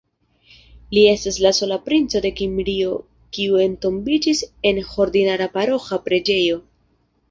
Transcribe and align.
Li 0.97 1.03
estas 1.09 1.37
la 1.47 1.51
sola 1.57 1.77
princo 1.91 2.23
de 2.25 2.33
Kimrio 2.41 2.97
kiu 3.37 3.63
entombiĝis 3.69 4.45
en 4.73 4.85
ordinara 5.07 5.53
paroĥa 5.57 6.05
preĝejo. 6.11 6.65